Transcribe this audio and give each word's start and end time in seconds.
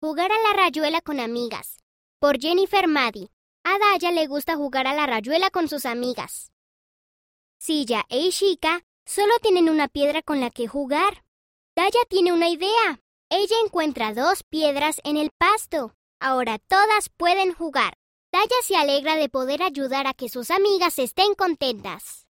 Jugar 0.00 0.30
a 0.30 0.38
la 0.38 0.52
rayuela 0.52 1.00
con 1.00 1.18
amigas. 1.18 1.82
Por 2.20 2.38
Jennifer 2.38 2.86
Maddy. 2.86 3.32
A 3.64 3.78
Daya 3.80 4.12
le 4.12 4.28
gusta 4.28 4.54
jugar 4.54 4.86
a 4.86 4.94
la 4.94 5.06
rayuela 5.06 5.50
con 5.50 5.68
sus 5.68 5.86
amigas. 5.86 6.52
Silla 7.58 8.04
e 8.08 8.20
Ishika 8.20 8.84
solo 9.04 9.32
tienen 9.42 9.68
una 9.68 9.88
piedra 9.88 10.22
con 10.22 10.38
la 10.38 10.50
que 10.50 10.68
jugar. 10.68 11.24
Daya 11.74 11.98
tiene 12.08 12.32
una 12.32 12.48
idea. 12.48 13.00
Ella 13.28 13.56
encuentra 13.64 14.14
dos 14.14 14.44
piedras 14.44 15.00
en 15.02 15.16
el 15.16 15.32
pasto. 15.36 15.96
Ahora 16.20 16.60
todas 16.60 17.08
pueden 17.16 17.52
jugar. 17.52 17.98
Daya 18.30 18.56
se 18.62 18.76
alegra 18.76 19.16
de 19.16 19.28
poder 19.28 19.64
ayudar 19.64 20.06
a 20.06 20.14
que 20.14 20.28
sus 20.28 20.52
amigas 20.52 21.00
estén 21.00 21.34
contentas. 21.34 22.24